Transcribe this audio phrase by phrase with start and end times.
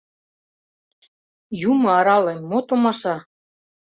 [1.69, 3.15] —Юмо арале, мо томаша?